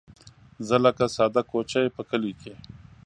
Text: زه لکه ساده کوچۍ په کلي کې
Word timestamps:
زه 0.67 0.75
لکه 0.85 1.05
ساده 1.15 1.41
کوچۍ 1.51 1.85
په 1.95 2.01
کلي 2.09 2.33
کې 2.41 2.53